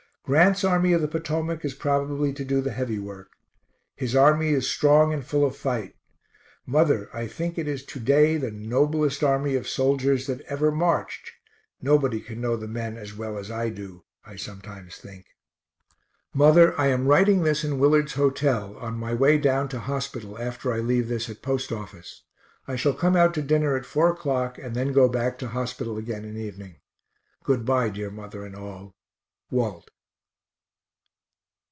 Grant's 0.23 0.63
Army 0.63 0.93
of 0.93 1.01
the 1.01 1.09
Potomac 1.09 1.65
is 1.65 1.73
probably 1.73 2.31
to 2.31 2.45
do 2.45 2.61
the 2.61 2.71
heavy 2.71 2.99
work. 2.99 3.31
His 3.95 4.15
army 4.15 4.49
is 4.49 4.69
strong 4.69 5.11
and 5.13 5.25
full 5.25 5.43
of 5.43 5.57
fight. 5.57 5.95
Mother, 6.65 7.09
I 7.13 7.27
think 7.27 7.57
it 7.57 7.67
is 7.67 7.83
to 7.87 7.99
day 7.99 8.37
the 8.37 8.51
noblest 8.51 9.23
army 9.23 9.55
of 9.55 9.67
soldiers 9.67 10.27
that 10.27 10.39
ever 10.41 10.71
marched 10.71 11.31
nobody 11.81 12.21
can 12.21 12.39
know 12.39 12.55
the 12.55 12.67
men 12.67 12.97
as 12.97 13.13
well 13.15 13.35
as 13.37 13.49
I 13.51 13.69
do, 13.69 14.05
I 14.23 14.35
sometimes 14.37 14.95
think. 14.97 15.25
Mother, 16.33 16.79
I 16.79 16.87
am 16.87 17.07
writing 17.07 17.41
this 17.41 17.63
in 17.65 17.79
Willard's 17.79 18.13
hotel, 18.13 18.77
on 18.77 18.97
my 18.97 19.13
way 19.13 19.37
down 19.37 19.67
to 19.69 19.79
hospital 19.79 20.39
after 20.39 20.71
I 20.71 20.79
leave 20.79 21.09
this 21.09 21.29
at 21.29 21.41
post 21.41 21.73
office. 21.73 22.21
I 22.67 22.75
shall 22.77 22.93
come 22.93 23.17
out 23.17 23.33
to 23.33 23.41
dinner 23.41 23.75
at 23.75 23.87
4 23.87 24.11
o'clock 24.11 24.57
and 24.59 24.75
then 24.75 24.93
go 24.93 25.09
back 25.09 25.39
to 25.39 25.49
hospital 25.49 25.97
again 25.97 26.23
in 26.23 26.37
evening. 26.37 26.75
Good 27.43 27.65
bye, 27.65 27.89
dear 27.89 28.11
mother 28.11 28.45
and 28.45 28.55
all. 28.55 28.95
WALT. 29.49 29.89